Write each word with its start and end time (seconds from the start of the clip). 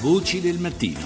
Voci 0.00 0.40
del 0.40 0.60
mattino. 0.60 1.00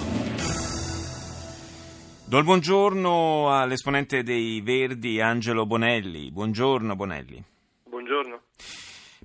Do 2.26 2.36
il 2.36 2.44
buongiorno 2.44 3.50
all'esponente 3.50 4.22
dei 4.22 4.60
Verdi 4.60 5.18
Angelo 5.18 5.64
Bonelli. 5.64 6.30
Buongiorno 6.30 6.94
Bonelli. 6.94 7.42
Buongiorno. 7.84 8.42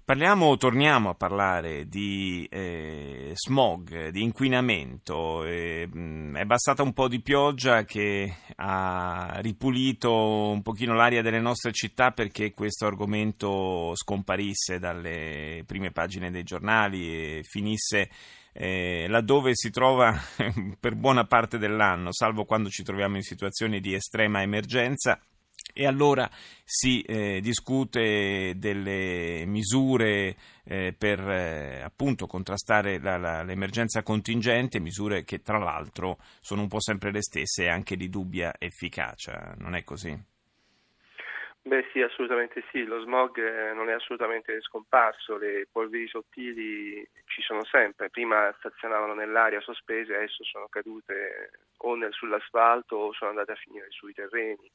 Parliamo, 0.05 0.55
torniamo 0.55 1.09
a 1.09 1.15
parlare 1.15 1.89
di 1.89 2.47
eh, 2.49 3.31
smog, 3.33 4.07
di 4.07 4.23
inquinamento. 4.23 5.43
Eh, 5.43 5.89
è 6.33 6.45
bastata 6.45 6.81
un 6.81 6.93
po' 6.93 7.09
di 7.09 7.19
pioggia 7.19 7.83
che 7.83 8.37
ha 8.55 9.39
ripulito 9.41 10.49
un 10.49 10.61
pochino 10.61 10.93
l'aria 10.93 11.21
delle 11.21 11.41
nostre 11.41 11.73
città 11.73 12.11
perché 12.11 12.53
questo 12.53 12.85
argomento 12.85 13.91
scomparisse 13.95 14.79
dalle 14.79 15.63
prime 15.65 15.91
pagine 15.91 16.31
dei 16.31 16.43
giornali 16.43 17.09
e 17.09 17.41
finisse 17.43 18.09
eh, 18.59 19.05
laddove 19.07 19.51
si 19.53 19.69
trova 19.69 20.19
per 20.79 20.95
buona 20.95 21.25
parte 21.25 21.59
dell'anno, 21.59 22.11
salvo 22.11 22.43
quando 22.43 22.69
ci 22.69 22.81
troviamo 22.81 23.15
in 23.15 23.21
situazioni 23.21 23.79
di 23.79 23.93
estrema 23.93 24.41
emergenza. 24.41 25.19
E 25.73 25.85
allora 25.85 26.27
si 26.63 27.01
eh, 27.01 27.39
discute 27.39 28.53
delle 28.55 29.43
misure 29.45 30.35
eh, 30.63 30.95
per 30.97 31.19
eh, 31.19 31.81
appunto 31.83 32.25
contrastare 32.25 32.99
la, 32.99 33.17
la, 33.17 33.43
l'emergenza 33.43 34.01
contingente, 34.01 34.79
misure 34.79 35.23
che 35.23 35.41
tra 35.41 35.59
l'altro 35.59 36.17
sono 36.41 36.61
un 36.61 36.67
po' 36.67 36.79
sempre 36.79 37.11
le 37.11 37.21
stesse 37.21 37.65
e 37.65 37.69
anche 37.69 37.95
di 37.95 38.09
dubbia 38.09 38.55
efficacia, 38.57 39.53
non 39.59 39.75
è 39.75 39.83
così? 39.83 40.17
Beh 41.67 41.85
sì, 41.91 42.01
assolutamente 42.01 42.63
sì, 42.71 42.85
lo 42.85 43.01
smog 43.01 43.37
eh, 43.37 43.73
non 43.73 43.89
è 43.89 43.91
assolutamente 43.91 44.61
scomparso, 44.61 45.35
le 45.35 45.67
polveri 45.69 46.07
sottili 46.07 47.05
ci 47.25 47.41
sono 47.41 47.65
sempre, 47.65 48.09
prima 48.09 48.55
stazionavano 48.59 49.13
nell'aria 49.13 49.59
sospese, 49.59 50.15
adesso 50.15 50.45
sono 50.45 50.67
cadute 50.69 51.51
o 51.79 51.95
nel, 51.95 52.13
sull'asfalto 52.13 52.95
o 52.95 53.11
sono 53.11 53.31
andate 53.31 53.51
a 53.51 53.55
finire 53.55 53.87
sui 53.89 54.13
terreni, 54.13 54.71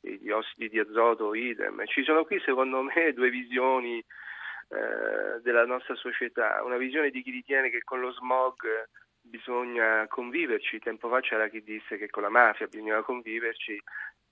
gli 0.00 0.30
ossidi 0.30 0.68
di 0.68 0.80
azoto 0.80 1.32
idem. 1.32 1.86
Ci 1.86 2.02
sono 2.02 2.24
qui 2.24 2.40
secondo 2.40 2.82
me 2.82 3.12
due 3.14 3.30
visioni 3.30 3.98
eh, 4.00 5.40
della 5.42 5.64
nostra 5.64 5.94
società, 5.94 6.60
una 6.64 6.76
visione 6.76 7.10
di 7.10 7.22
chi 7.22 7.30
ritiene 7.30 7.70
che 7.70 7.84
con 7.84 8.00
lo 8.00 8.10
smog 8.10 8.88
bisogna 9.20 10.08
conviverci, 10.08 10.80
tempo 10.80 11.08
fa 11.08 11.20
c'era 11.20 11.46
chi 11.46 11.62
disse 11.62 11.96
che 11.98 12.10
con 12.10 12.24
la 12.24 12.30
mafia 12.30 12.66
bisognava 12.66 13.04
conviverci 13.04 13.80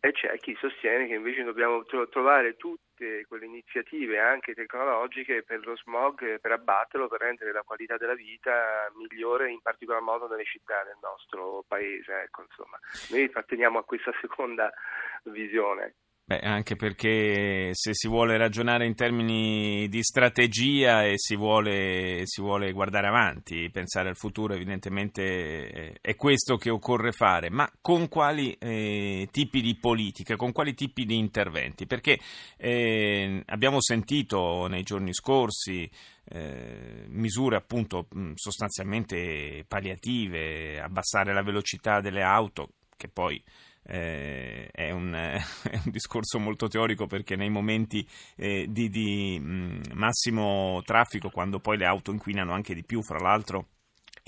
e 0.01 0.13
c'è 0.13 0.39
chi 0.39 0.57
sostiene 0.59 1.07
che 1.07 1.15
invece 1.15 1.43
dobbiamo 1.43 1.85
tro- 1.85 2.09
trovare 2.09 2.57
tutte 2.57 3.27
quelle 3.29 3.45
iniziative 3.45 4.19
anche 4.19 4.55
tecnologiche 4.55 5.43
per 5.43 5.65
lo 5.67 5.77
smog, 5.77 6.41
per 6.41 6.53
abbatterlo, 6.53 7.07
per 7.07 7.21
rendere 7.21 7.53
la 7.53 7.63
qualità 7.63 7.99
della 7.99 8.15
vita 8.15 8.91
migliore, 8.95 9.51
in 9.51 9.61
particolar 9.61 10.01
modo 10.01 10.27
nelle 10.27 10.45
città 10.45 10.83
del 10.85 10.97
nostro 11.03 11.65
paese. 11.69 12.23
Ecco, 12.23 12.47
Noi 13.11 13.25
apparteniamo 13.25 13.79
a 13.79 13.85
questa 13.85 14.13
seconda 14.21 14.73
visione. 15.25 15.95
Beh, 16.31 16.39
anche 16.39 16.77
perché 16.77 17.71
se 17.73 17.93
si 17.93 18.07
vuole 18.07 18.37
ragionare 18.37 18.87
in 18.87 18.95
termini 18.95 19.89
di 19.89 20.01
strategia 20.01 21.03
e 21.05 21.15
si 21.17 21.35
vuole, 21.35 22.21
si 22.27 22.41
vuole 22.41 22.71
guardare 22.71 23.09
avanti, 23.09 23.69
pensare 23.69 24.11
al 24.11 24.17
futuro, 24.17 24.55
evidentemente 24.55 25.23
eh, 25.23 25.99
è 26.01 26.15
questo 26.15 26.57
che 26.57 26.71
occorre 26.71 27.11
fare. 27.11 27.51
Ma 27.51 27.69
con 27.81 28.07
quali 28.07 28.53
eh, 28.61 29.27
tipi 29.33 29.61
di 29.61 29.75
politiche, 29.75 30.37
con 30.37 30.53
quali 30.53 30.75
tipi 30.75 31.05
di 31.05 31.19
interventi? 31.19 31.89
Perché 31.89 32.21
eh, 32.57 33.43
abbiamo 33.47 33.81
sentito 33.81 34.69
nei 34.69 34.85
giorni 34.85 35.13
scorsi 35.13 35.91
eh, 36.27 37.07
misure 37.09 37.57
appunto 37.57 38.07
sostanzialmente 38.37 39.65
palliative, 39.67 40.81
abbassare 40.81 41.33
la 41.33 41.43
velocità 41.43 42.01
delle 42.01 42.23
auto, 42.23 42.75
che 42.97 43.09
poi 43.09 43.43
eh, 43.91 44.69
è, 44.71 44.91
un, 44.91 45.13
è, 45.15 45.43
un, 45.85 45.91
discorso 45.91 46.39
molto 46.39 46.69
teorico 46.69 47.07
perché 47.07 47.37
nei 47.37 47.51
momenti 47.51 48.07
eh, 48.37 48.67
di, 48.69 48.89
di 48.89 49.39
mh, 49.39 49.93
massimo 49.95 50.81
traffico, 50.85 51.31
quando 51.31 51.59
poi 51.59 51.77
le 51.77 51.87
auto 51.87 52.13
inquinano 52.13 52.53
anche 52.53 52.75
di 52.75 52.85
più, 52.85 53.03
fra 53.03 53.19
l'altro 53.19 53.67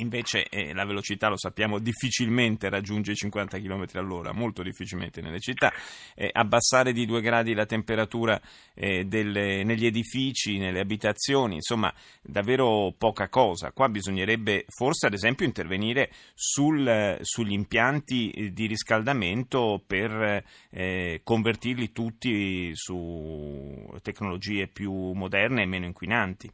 Invece 0.02 0.48
eh, 0.48 0.74
la 0.74 0.84
velocità, 0.84 1.28
lo 1.28 1.38
sappiamo, 1.38 1.78
difficilmente 1.78 2.68
raggiunge 2.68 3.12
i 3.12 3.14
50 3.14 3.58
km 3.58 3.86
all'ora, 3.94 4.32
molto 4.32 4.62
difficilmente 4.62 5.20
nelle 5.20 5.38
città. 5.38 5.72
Eh, 6.14 6.28
abbassare 6.32 6.92
di 6.92 7.06
due 7.06 7.20
gradi 7.20 7.54
la 7.54 7.66
temperatura 7.66 8.40
eh, 8.74 9.04
delle, 9.04 9.62
negli 9.62 9.86
edifici, 9.86 10.58
nelle 10.58 10.80
abitazioni, 10.80 11.54
insomma, 11.54 11.92
davvero 12.20 12.92
poca 12.98 13.28
cosa. 13.28 13.70
Qua 13.70 13.88
bisognerebbe 13.88 14.64
forse, 14.68 15.06
ad 15.06 15.14
esempio, 15.14 15.46
intervenire 15.46 16.10
sul, 16.34 17.18
sugli 17.22 17.52
impianti 17.52 18.50
di 18.52 18.66
riscaldamento 18.66 19.82
per 19.86 20.44
eh, 20.70 21.20
convertirli 21.22 21.92
tutti 21.92 22.72
su 22.74 23.88
tecnologie 24.02 24.66
più 24.66 25.12
moderne 25.12 25.62
e 25.62 25.66
meno 25.66 25.86
inquinanti. 25.86 26.50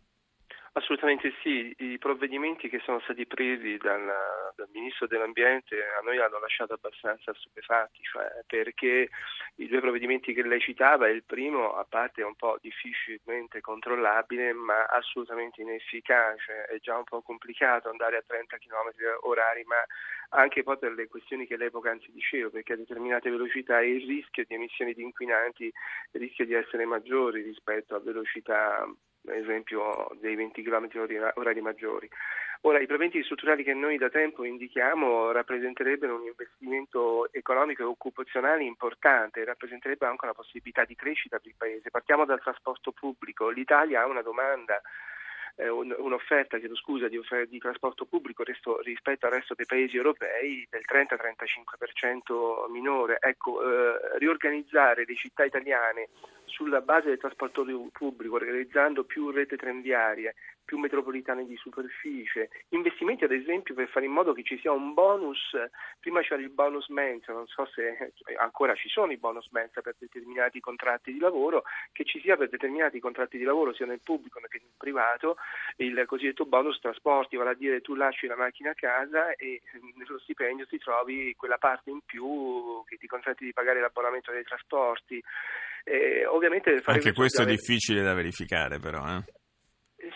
Assolutamente 0.78 1.32
sì, 1.42 1.74
i 1.78 1.98
provvedimenti 1.98 2.68
che 2.68 2.78
sono 2.84 3.00
stati 3.00 3.26
presi 3.26 3.76
dal, 3.78 4.06
dal, 4.54 4.68
Ministro 4.70 5.08
dell'Ambiente 5.08 5.74
a 5.98 6.00
noi 6.04 6.18
hanno 6.18 6.38
lasciato 6.38 6.74
abbastanza 6.74 7.34
stupefatti, 7.34 8.00
cioè 8.02 8.44
perché 8.46 9.08
i 9.56 9.66
due 9.66 9.80
provvedimenti 9.80 10.32
che 10.32 10.46
lei 10.46 10.60
citava, 10.60 11.08
il 11.08 11.24
primo 11.24 11.72
a 11.74 11.84
parte 11.84 12.22
un 12.22 12.36
po' 12.36 12.58
difficilmente 12.60 13.60
controllabile 13.60 14.52
ma 14.52 14.84
assolutamente 14.84 15.62
inefficace, 15.62 16.66
è 16.66 16.78
già 16.78 16.96
un 16.96 17.04
po' 17.04 17.22
complicato 17.22 17.90
andare 17.90 18.18
a 18.18 18.24
30 18.24 18.56
km 18.58 18.92
orari, 19.22 19.64
ma 19.64 19.84
anche 20.28 20.62
poi 20.62 20.78
per 20.78 20.92
le 20.92 21.08
questioni 21.08 21.48
che 21.48 21.56
lei 21.56 21.70
poc'anzi 21.70 22.12
diceva, 22.12 22.50
perché 22.50 22.74
a 22.74 22.76
determinate 22.76 23.30
velocità 23.30 23.82
il 23.82 24.06
rischio 24.06 24.44
di 24.46 24.54
emissioni 24.54 24.94
di 24.94 25.02
inquinanti 25.02 25.72
rischia 26.12 26.44
di 26.44 26.54
essere 26.54 26.84
maggiore 26.84 27.42
rispetto 27.42 27.96
a 27.96 28.00
velocità 28.00 28.88
ad 29.30 29.36
esempio 29.36 30.08
dei 30.20 30.34
20 30.34 30.62
km 30.62 30.88
orari 31.34 31.60
maggiori. 31.60 32.08
Ora, 32.62 32.80
i 32.80 32.86
proventi 32.86 33.22
strutturali 33.22 33.62
che 33.62 33.72
noi 33.72 33.98
da 33.98 34.08
tempo 34.08 34.42
indichiamo 34.42 35.30
rappresenterebbero 35.30 36.16
un 36.16 36.24
investimento 36.24 37.32
economico 37.32 37.82
e 37.82 37.86
occupazionale 37.86 38.64
importante, 38.64 39.44
rappresenterebbero 39.44 40.10
anche 40.10 40.24
una 40.24 40.34
possibilità 40.34 40.84
di 40.84 40.96
crescita 40.96 41.38
per 41.38 41.48
il 41.48 41.54
Paese. 41.56 41.90
Partiamo 41.90 42.24
dal 42.24 42.40
trasporto 42.40 42.90
pubblico. 42.90 43.48
L'Italia 43.48 44.02
ha 44.02 44.06
una 44.06 44.22
domanda 44.22 44.82
eh, 45.58 45.68
un'offerta 45.68 46.58
scusa, 46.74 47.08
di, 47.08 47.20
di, 47.48 47.58
trasporto 47.58 48.06
pubblico 48.06 48.44
resto, 48.44 48.80
rispetto 48.80 49.26
al 49.26 49.32
resto 49.32 49.54
dei 49.54 49.66
paesi 49.66 49.96
europei 49.96 50.66
del 50.70 50.84
30-35% 50.88 52.70
minore. 52.70 53.18
Ecco, 53.20 53.60
eh, 53.62 54.18
riorganizzare 54.18 55.04
le 55.04 55.16
città 55.16 55.44
italiane 55.44 56.08
sulla 56.44 56.80
base 56.80 57.08
del 57.08 57.18
trasporto 57.18 57.64
pubblico, 57.92 58.38
realizzando 58.38 59.04
più 59.04 59.30
rete 59.30 59.56
tranviarie, 59.56 60.34
più 60.68 60.76
metropolitane 60.76 61.46
di 61.46 61.56
superficie, 61.56 62.50
investimenti 62.70 63.24
ad 63.24 63.32
esempio 63.32 63.74
per 63.74 63.88
fare 63.88 64.04
in 64.04 64.12
modo 64.12 64.34
che 64.34 64.42
ci 64.42 64.58
sia 64.58 64.70
un 64.70 64.92
bonus, 64.92 65.56
prima 65.98 66.20
c'era 66.20 66.42
il 66.42 66.50
bonus 66.50 66.88
mensa, 66.88 67.32
non 67.32 67.46
so 67.46 67.64
se 67.72 68.12
ancora 68.38 68.74
ci 68.74 68.90
sono 68.90 69.10
i 69.12 69.16
bonus 69.16 69.48
mensa 69.50 69.80
per 69.80 69.96
determinati 69.98 70.60
contratti 70.60 71.10
di 71.10 71.20
lavoro, 71.20 71.62
che 71.90 72.04
ci 72.04 72.20
sia 72.20 72.36
per 72.36 72.50
determinati 72.50 73.00
contratti 73.00 73.38
di 73.38 73.44
lavoro 73.44 73.72
sia 73.72 73.86
nel 73.86 74.00
pubblico 74.02 74.40
che 74.46 74.58
nel 74.60 74.74
privato 74.76 75.36
il 75.76 76.04
cosiddetto 76.06 76.44
bonus 76.44 76.80
trasporti, 76.80 77.36
vale 77.36 77.50
a 77.50 77.54
dire 77.54 77.80
tu 77.80 77.94
lasci 77.94 78.26
la 78.26 78.36
macchina 78.36 78.70
a 78.70 78.74
casa 78.74 79.32
e 79.32 79.60
nello 79.96 80.18
stipendio 80.20 80.66
ti 80.66 80.78
trovi 80.78 81.34
quella 81.36 81.58
parte 81.58 81.90
in 81.90 82.00
più 82.04 82.82
che 82.86 82.96
ti 82.96 83.06
consente 83.06 83.44
di 83.44 83.52
pagare 83.52 83.80
l'abbonamento 83.80 84.32
dei 84.32 84.42
trasporti. 84.42 85.22
Eh, 85.84 86.26
ovviamente 86.26 86.80
Anche 86.84 87.12
questo 87.12 87.42
è 87.42 87.46
difficile 87.46 88.02
da 88.02 88.14
verificare 88.14 88.78
però. 88.78 89.04
Eh? 89.06 89.22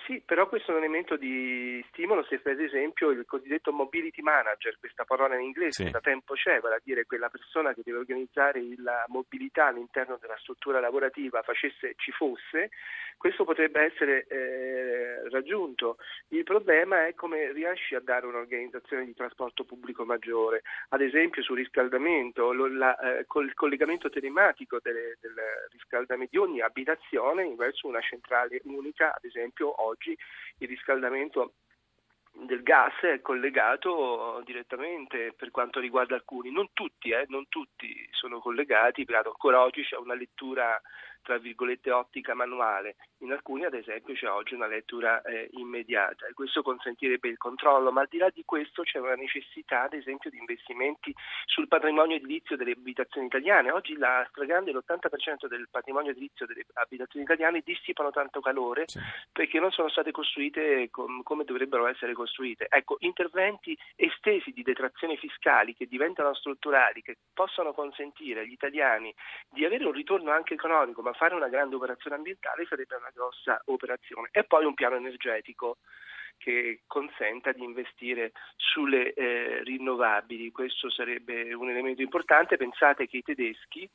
Sì, 0.06 0.22
però 0.24 0.48
questo 0.48 0.70
è 0.70 0.74
un 0.74 0.84
elemento 0.84 1.16
di 1.16 1.84
stimolo 1.88 2.24
se 2.24 2.38
per 2.38 2.60
esempio 2.60 3.10
il 3.10 3.24
cosiddetto 3.26 3.72
mobility 3.72 4.22
manager, 4.22 4.78
questa 4.78 5.04
parola 5.04 5.34
in 5.34 5.42
inglese 5.42 5.86
sì. 5.86 5.90
da 5.90 6.00
tempo 6.00 6.34
c'è, 6.34 6.60
vale 6.60 6.76
a 6.76 6.80
dire 6.84 7.04
quella 7.04 7.28
persona 7.28 7.74
che 7.74 7.82
deve 7.84 7.98
organizzare 7.98 8.62
la 8.76 9.04
mobilità 9.08 9.66
all'interno 9.66 10.18
della 10.20 10.36
struttura 10.38 10.78
lavorativa 10.78 11.42
facesse, 11.42 11.94
ci 11.96 12.12
fosse, 12.12 12.70
questo 13.16 13.44
potrebbe 13.44 13.82
essere 13.82 14.26
eh, 14.28 15.28
raggiunto. 15.30 15.96
Il 16.28 16.44
problema 16.44 17.06
è 17.06 17.14
come 17.14 17.52
riesci 17.52 17.96
a 17.96 18.00
dare 18.00 18.26
un'organizzazione 18.26 19.04
di 19.04 19.14
trasporto 19.14 19.64
pubblico 19.64 20.04
maggiore, 20.04 20.62
ad 20.90 21.00
esempio 21.00 21.42
sul 21.42 21.56
riscaldamento, 21.56 22.52
lo, 22.52 22.68
la, 22.68 22.96
eh, 22.98 23.26
col 23.26 23.52
collegamento 23.54 24.08
telematico 24.10 24.78
delle, 24.80 25.18
del 25.20 25.34
riscaldamento 25.70 26.30
di 26.30 26.38
ogni 26.38 26.60
abitazione 26.60 27.52
verso 27.56 27.88
una 27.88 28.00
centrale 28.00 28.60
unica, 28.64 29.14
ad 29.14 29.24
esempio 29.24 29.71
oggi 29.78 30.16
il 30.58 30.68
riscaldamento 30.68 31.54
del 32.34 32.62
gas 32.62 32.94
è 33.02 33.20
collegato 33.20 34.42
direttamente 34.44 35.32
per 35.36 35.50
quanto 35.50 35.80
riguarda 35.80 36.14
alcuni, 36.14 36.50
non 36.50 36.68
tutti, 36.72 37.10
eh, 37.10 37.26
non 37.28 37.48
tutti 37.48 38.08
sono 38.10 38.40
collegati, 38.40 39.04
perché 39.04 39.28
ancora 39.28 39.62
oggi 39.62 39.82
c'è 39.82 39.96
una 39.96 40.14
lettura 40.14 40.80
tra 41.22 41.38
virgolette 41.38 41.90
ottica 41.90 42.34
manuale, 42.34 42.96
in 43.18 43.32
alcuni 43.32 43.64
ad 43.64 43.74
esempio 43.74 44.14
c'è 44.14 44.28
oggi 44.28 44.54
una 44.54 44.66
lettura 44.66 45.22
eh, 45.22 45.48
immediata 45.52 46.26
e 46.26 46.32
questo 46.32 46.62
consentirebbe 46.62 47.28
il 47.28 47.38
controllo, 47.38 47.92
ma 47.92 48.02
al 48.02 48.08
di 48.10 48.18
là 48.18 48.28
di 48.30 48.42
questo 48.44 48.82
c'è 48.82 48.98
una 48.98 49.14
necessità 49.14 49.82
ad 49.82 49.94
esempio 49.94 50.30
di 50.30 50.38
investimenti 50.38 51.14
sul 51.46 51.68
patrimonio 51.68 52.16
edilizio 52.16 52.56
delle 52.56 52.72
abitazioni 52.72 53.26
italiane. 53.26 53.70
Oggi 53.70 53.96
la 53.96 54.26
stragrande, 54.28 54.72
l'80% 54.72 55.46
del 55.46 55.68
patrimonio 55.70 56.10
edilizio 56.10 56.46
delle 56.46 56.66
abitazioni 56.74 57.24
italiane 57.24 57.62
dissipano 57.64 58.10
tanto 58.10 58.40
calore 58.40 58.84
sì. 58.88 58.98
perché 59.30 59.60
non 59.60 59.70
sono 59.70 59.88
state 59.88 60.10
costruite 60.10 60.88
com- 60.90 61.22
come 61.22 61.44
dovrebbero 61.44 61.86
essere 61.86 62.12
costruite. 62.14 62.66
Ecco, 62.68 62.96
interventi 63.00 63.78
estesi 63.94 64.50
di 64.50 64.62
detrazioni 64.62 65.16
fiscali 65.16 65.74
che 65.74 65.86
diventano 65.86 66.34
strutturali, 66.34 67.02
che 67.02 67.18
possano 67.32 67.72
consentire 67.72 68.40
agli 68.40 68.52
italiani 68.52 69.14
di 69.48 69.64
avere 69.64 69.84
un 69.84 69.92
ritorno 69.92 70.32
anche 70.32 70.54
economico, 70.54 71.02
ma 71.02 71.11
fare 71.12 71.34
una 71.34 71.48
grande 71.48 71.76
operazione 71.76 72.16
ambientale 72.16 72.66
sarebbe 72.66 72.96
una 72.96 73.10
grossa 73.12 73.60
operazione. 73.66 74.28
E 74.32 74.44
poi 74.44 74.64
un 74.64 74.74
piano 74.74 74.96
energetico 74.96 75.78
che 76.38 76.80
consenta 76.86 77.52
di 77.52 77.62
investire 77.62 78.32
sulle 78.56 79.12
eh, 79.12 79.62
rinnovabili. 79.62 80.50
Questo 80.50 80.90
sarebbe 80.90 81.54
un 81.54 81.70
elemento 81.70 82.02
importante. 82.02 82.56
Pensate 82.56 83.06
che 83.06 83.18
i 83.18 83.22
tedeschi 83.22 83.88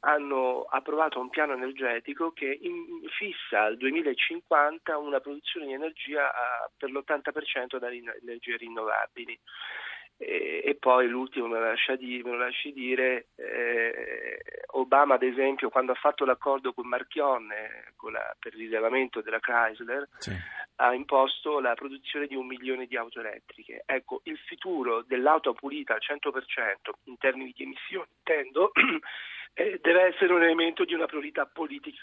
hanno 0.00 0.62
approvato 0.62 1.20
un 1.20 1.30
piano 1.30 1.52
energetico 1.52 2.32
che 2.32 2.58
in, 2.60 3.06
fissa 3.08 3.62
al 3.62 3.76
2050 3.76 4.98
una 4.98 5.20
produzione 5.20 5.66
di 5.66 5.72
energia 5.74 6.32
a, 6.32 6.68
per 6.76 6.90
l'80% 6.90 7.78
da 7.78 7.88
energie 7.88 8.56
rinnovabili. 8.56 9.38
E, 10.24 10.62
e, 10.64 10.76
poi 10.76 11.08
l'ultimo 11.08 11.48
me 11.48 11.58
lo 11.58 11.64
lasci 11.64 11.96
dire, 11.96 12.22
me 12.22 12.30
lo 12.30 12.36
lasci 12.36 12.72
dire 12.72 13.26
eh, 13.34 14.40
Obama 14.74 15.14
ad 15.14 15.24
esempio 15.24 15.68
quando 15.68 15.90
ha 15.90 15.96
fatto 15.96 16.24
l'accordo 16.24 16.72
con 16.72 16.86
Marchionne 16.86 17.92
con 17.96 18.12
la, 18.12 18.34
per 18.38 18.52
il 18.54 18.60
rilevamento 18.60 19.20
della 19.20 19.40
Chrysler 19.40 20.08
sì. 20.18 20.30
ha 20.76 20.94
imposto 20.94 21.58
la 21.58 21.74
produzione 21.74 22.28
di 22.28 22.36
un 22.36 22.46
milione 22.46 22.86
di 22.86 22.96
auto 22.96 23.18
elettriche. 23.18 23.82
Ecco, 23.84 24.20
il 24.24 24.38
futuro 24.46 25.02
dell'auto 25.02 25.54
pulita 25.54 25.94
al 25.94 26.00
100% 26.00 26.90
in 27.04 27.18
termini 27.18 27.52
di 27.56 27.64
emissioni, 27.64 28.06
intendo, 28.18 28.70
eh, 29.54 29.80
deve 29.82 30.02
essere 30.02 30.32
un 30.32 30.42
elemento 30.42 30.84
di 30.84 30.94
una 30.94 31.06
priorità 31.06 31.46
politica 31.46 32.00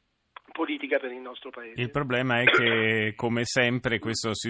politica 0.51 0.99
per 0.99 1.11
il 1.11 1.21
nostro 1.21 1.49
paese. 1.49 1.81
Il 1.81 1.91
problema 1.91 2.41
è 2.41 2.45
che, 2.45 3.13
come 3.15 3.45
sempre, 3.45 3.99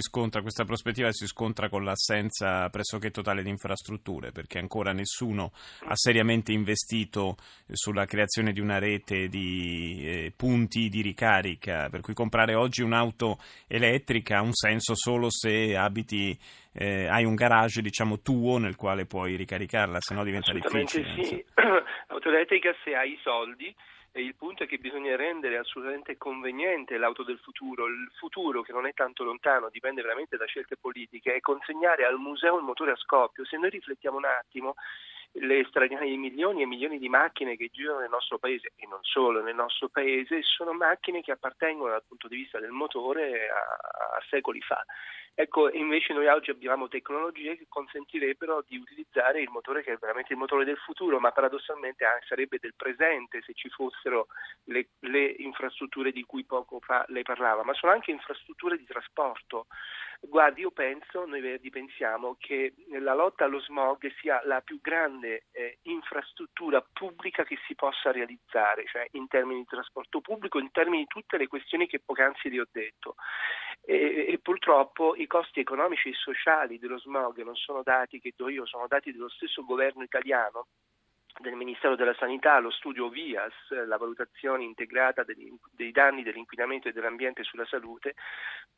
scontra, 0.01 0.41
questa 0.41 0.65
prospettiva 0.65 1.11
si 1.11 1.27
scontra 1.27 1.69
con 1.69 1.83
l'assenza 1.83 2.69
pressoché 2.69 3.11
totale 3.11 3.43
di 3.43 3.49
infrastrutture, 3.49 4.31
perché 4.31 4.59
ancora 4.59 4.91
nessuno 4.91 5.51
ha 5.85 5.95
seriamente 5.95 6.51
investito 6.51 7.35
sulla 7.71 8.05
creazione 8.05 8.51
di 8.51 8.59
una 8.59 8.79
rete 8.79 9.27
di 9.27 10.03
eh, 10.05 10.33
punti 10.35 10.89
di 10.89 11.01
ricarica, 11.01 11.89
per 11.89 12.01
cui 12.01 12.13
comprare 12.13 12.55
oggi 12.55 12.81
un'auto 12.81 13.37
elettrica 13.67 14.37
ha 14.37 14.41
un 14.41 14.53
senso 14.53 14.95
solo 14.95 15.29
se 15.29 15.75
abiti 15.75 16.37
eh, 16.73 17.07
hai 17.07 17.25
un 17.25 17.35
garage 17.35 17.81
diciamo 17.81 18.21
tuo 18.21 18.57
nel 18.57 18.75
quale 18.75 19.05
puoi 19.05 19.35
ricaricarla, 19.35 19.99
se 19.99 20.13
no 20.13 20.23
diventa 20.23 20.53
difficile. 20.53 21.23
Sì. 21.23 21.43
L'auto 22.07 22.29
elettrica 22.29 22.73
se 22.83 22.95
hai 22.95 23.13
i 23.13 23.19
soldi 23.21 23.73
e 24.11 24.21
il 24.21 24.35
punto 24.35 24.63
è 24.63 24.67
che 24.67 24.77
bisogna 24.77 25.15
rendere 25.15 25.57
assolutamente 25.57 26.17
conveniente 26.17 26.97
l'auto 26.97 27.23
del 27.23 27.39
futuro, 27.39 27.87
il 27.87 28.09
futuro 28.17 28.61
che 28.61 28.71
non 28.71 28.85
è 28.85 28.93
tanto 28.93 29.23
lontano, 29.23 29.69
dipende 29.69 30.01
veramente 30.01 30.37
da 30.37 30.45
scelte 30.45 30.77
politiche, 30.77 31.35
e 31.35 31.41
consegnare 31.41 32.05
al 32.05 32.17
museo 32.17 32.57
il 32.57 32.63
motore 32.63 32.91
a 32.91 32.95
scoppio. 32.95 33.45
Se 33.45 33.57
noi 33.57 33.69
riflettiamo 33.69 34.17
un 34.17 34.25
attimo, 34.25 34.75
le 35.33 35.65
straniere 35.69 36.05
milioni 36.15 36.61
e 36.61 36.65
milioni 36.65 36.97
di 36.97 37.09
macchine 37.09 37.55
che 37.55 37.69
girano 37.71 37.99
nel 37.99 38.09
nostro 38.09 38.39
paese 38.39 38.73
e 38.75 38.87
non 38.87 38.99
solo 39.03 39.41
nel 39.41 39.55
nostro 39.55 39.87
paese 39.89 40.41
sono 40.41 40.73
macchine 40.73 41.21
che 41.21 41.31
appartengono 41.31 41.91
dal 41.91 42.03
punto 42.07 42.27
di 42.27 42.35
vista 42.35 42.59
del 42.59 42.71
motore 42.71 43.47
a, 43.49 44.15
a 44.17 44.21
secoli 44.29 44.61
fa 44.61 44.83
Ecco, 45.41 45.71
invece 45.71 46.11
noi 46.11 46.27
oggi 46.27 46.51
abbiamo 46.51 46.89
tecnologie 46.89 47.55
che 47.55 47.67
consentirebbero 47.69 48.61
di 48.67 48.75
utilizzare 48.75 49.39
il 49.39 49.47
motore 49.49 49.81
che 49.83 49.93
è 49.93 49.97
veramente 49.97 50.33
il 50.33 50.37
motore 50.37 50.65
del 50.65 50.75
futuro, 50.75 51.17
ma 51.21 51.31
paradossalmente 51.31 52.03
sarebbe 52.27 52.57
del 52.59 52.73
presente 52.75 53.41
se 53.45 53.53
ci 53.53 53.69
fossero 53.69 54.27
le, 54.65 54.89
le 54.99 55.33
infrastrutture 55.37 56.11
di 56.11 56.23
cui 56.23 56.43
poco 56.43 56.81
fa 56.81 57.05
lei 57.07 57.23
parlava, 57.23 57.63
ma 57.63 57.73
sono 57.73 57.93
anche 57.93 58.11
infrastrutture 58.11 58.77
di 58.77 58.83
trasporto. 58.83 59.67
Guardi, 60.21 60.61
io 60.61 60.71
penso, 60.71 61.25
noi 61.25 61.39
Verdi 61.39 61.69
pensiamo 61.69 62.35
che 62.37 62.73
la 62.99 63.13
lotta 63.13 63.45
allo 63.45 63.61
smog 63.61 64.11
sia 64.19 64.41
la 64.43 64.59
più 64.59 64.79
grande 64.81 65.45
eh, 65.51 65.79
infrastruttura 65.83 66.85
pubblica 66.91 67.45
che 67.45 67.57
si 67.65 67.73
possa 67.73 68.11
realizzare, 68.11 68.85
cioè 68.85 69.07
in 69.11 69.27
termini 69.27 69.61
di 69.61 69.65
trasporto 69.65 70.19
pubblico, 70.19 70.59
in 70.59 70.71
termini 70.71 71.03
di 71.03 71.07
tutte 71.07 71.37
le 71.37 71.47
questioni 71.47 71.87
che 71.87 72.01
poc'anzi 72.03 72.49
le 72.49 72.59
ho 72.59 72.67
detto. 72.69 73.15
E, 73.81 74.27
e 74.29 74.39
purtroppo 74.39 75.15
i 75.15 75.25
costi 75.25 75.61
economici 75.61 76.09
e 76.09 76.13
sociali 76.13 76.79
dello 76.79 76.99
smog 76.99 77.41
non 77.41 77.55
sono 77.55 77.81
dati 77.81 78.19
che 78.19 78.33
do 78.35 78.49
io, 78.49 78.65
sono 78.65 78.87
dati 78.87 79.13
dello 79.13 79.29
stesso 79.29 79.63
governo 79.63 80.03
italiano 80.03 80.67
del 81.39 81.55
Ministero 81.55 81.95
della 81.95 82.13
Sanità, 82.15 82.59
lo 82.59 82.69
studio 82.69 83.09
VIAS, 83.09 83.85
la 83.87 83.97
valutazione 83.97 84.63
integrata 84.63 85.23
dei, 85.23 85.51
dei 85.71 85.91
danni 85.91 86.23
dell'inquinamento 86.23 86.87
e 86.87 86.91
dell'ambiente 86.91 87.43
sulla 87.43 87.65
salute, 87.65 88.15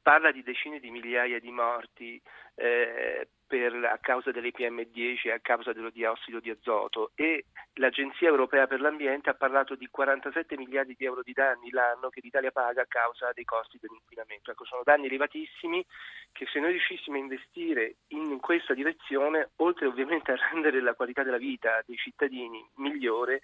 parla 0.02 0.32
di 0.32 0.44
decine 0.44 0.80
di 0.80 0.92
migliaia 0.92 1.40
di 1.40 1.52
morti 1.52 2.22
eh, 2.56 3.28
per, 3.52 3.74
a 3.84 3.98
causa 4.00 4.32
delle 4.32 4.52
PM10 4.52 5.28
e 5.28 5.32
a 5.32 5.40
causa 5.42 5.74
dello 5.74 5.90
diossido 5.90 6.40
di 6.40 6.50
azoto 6.50 7.12
e 7.16 7.48
l'Agenzia 7.74 8.30
Europea 8.30 8.66
per 8.66 8.80
l'Ambiente 8.80 9.30
ha 9.30 9.34
parlato 9.34 9.76
di 9.76 9.90
47 9.92 10.56
miliardi 10.56 10.96
di 10.98 11.04
euro 11.04 11.22
di 11.22 11.34
danni 11.34 11.70
l'anno 11.70 12.08
che 12.08 12.22
l'Italia 12.24 12.52
paga 12.52 12.84
a 12.84 12.88
causa 12.88 13.32
dei 13.34 13.44
costi 13.44 13.78
dell'inquinamento. 13.82 14.52
Ecco, 14.52 14.64
sono 14.64 14.84
danni 14.86 15.08
elevatissimi 15.08 15.86
che 16.32 16.46
se 16.46 16.62
noi 16.62 16.72
riuscissimo 16.72 17.18
a 17.18 17.20
investire 17.20 17.96
in 18.10 18.40
questa 18.40 18.74
direzione, 18.74 19.50
oltre 19.58 19.88
ovviamente 19.88 20.32
a 20.32 20.40
rendere 20.50 20.82
la 20.82 20.94
qualità 20.94 21.24
della 21.24 21.38
vita 21.38 21.84
dei 21.86 21.98
cittadini 21.98 22.66
migliore, 22.76 23.42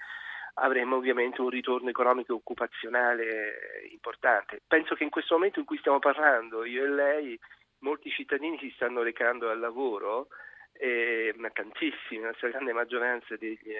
avremo 0.59 0.95
ovviamente 0.95 1.41
un 1.41 1.49
ritorno 1.49 1.89
economico 1.89 2.31
e 2.31 2.35
occupazionale 2.35 3.87
importante. 3.91 4.61
Penso 4.65 4.95
che 4.95 5.03
in 5.03 5.09
questo 5.09 5.35
momento 5.35 5.59
in 5.59 5.65
cui 5.65 5.77
stiamo 5.77 5.99
parlando, 5.99 6.63
io 6.63 6.85
e 6.85 6.89
lei, 6.89 7.39
molti 7.79 8.09
cittadini 8.09 8.57
si 8.59 8.71
stanno 8.75 9.01
recando 9.01 9.49
al 9.49 9.59
lavoro, 9.59 10.27
eh, 10.73 11.33
ma 11.37 11.49
tantissimi, 11.49 12.21
la 12.21 12.33
stragrande 12.33 12.73
maggioranza 12.73 13.35
degli, 13.35 13.73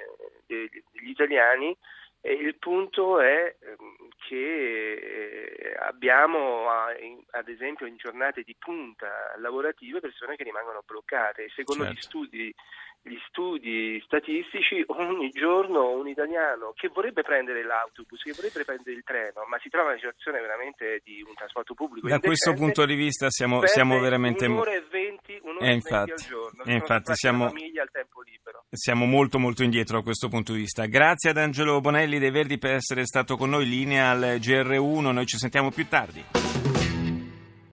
degli, 0.46 0.84
degli 0.92 1.10
italiani, 1.10 1.76
e 2.22 2.34
il 2.34 2.56
punto 2.58 3.20
è 3.20 3.56
ehm, 3.60 4.10
che 4.28 4.94
eh, 4.94 5.76
abbiamo 5.80 6.68
ad 6.70 7.48
esempio 7.48 7.86
in 7.86 7.96
giornate 7.96 8.42
di 8.42 8.56
punta 8.58 9.36
lavorative 9.38 10.00
persone 10.00 10.36
che 10.36 10.44
rimangono 10.44 10.82
bloccate. 10.86 11.50
Secondo 11.50 11.84
certo. 11.84 11.98
gli 11.98 12.02
studi 12.02 12.56
gli 13.08 13.18
studi 13.28 14.02
statistici, 14.06 14.84
ogni 14.88 15.30
giorno 15.30 15.92
un 15.92 16.08
italiano 16.08 16.74
che 16.76 16.90
vorrebbe 16.90 17.24
prendere 17.24 17.64
l'autobus, 17.64 18.22
che 18.22 18.34
vorrebbe 18.34 18.64
prendere 18.64 18.92
il 18.92 19.04
treno, 19.04 19.46
ma 19.48 19.58
si 19.60 19.70
trova 19.70 19.94
in 19.94 20.00
una 20.00 20.00
situazione 20.00 20.42
veramente 20.42 21.02
di 21.04 21.24
un 21.26 21.34
trasporto 21.34 21.74
pubblico. 21.74 22.08
Da 22.08 22.20
questo 22.20 22.54
punto 22.54 22.86
di 22.86 22.96
vista 22.96 23.30
siamo, 23.30 23.66
siamo 23.66 24.00
veramente... 24.00 24.46
Un'ora 24.46 24.74
e 24.74 24.84
venti, 24.90 25.40
un'ora 25.42 25.66
eh, 25.66 25.74
infatti, 25.74 26.12
al 26.12 26.18
giorno. 26.18 26.64
Eh, 26.64 26.74
infatti 26.74 27.16
siamo... 27.16 27.52
Siamo 28.70 29.06
molto 29.06 29.40
molto 29.40 29.64
indietro 29.64 29.98
da 29.98 30.04
questo 30.04 30.28
punto 30.28 30.52
di 30.52 30.60
vista. 30.60 30.86
Grazie 30.86 31.30
ad 31.30 31.38
Angelo 31.38 31.80
Bonelli 31.80 32.20
dei 32.20 32.32
Verdi 32.32 32.58
per 32.58 32.74
essere 32.74 33.06
stato 33.06 33.38
con 33.38 33.50
noi, 33.50 33.66
linea 33.66 34.10
al 34.10 34.38
GR1, 34.40 35.12
noi 35.12 35.26
ci 35.26 35.38
sentiamo 35.38 35.72
più 35.72 35.88
tardi. 35.88 36.77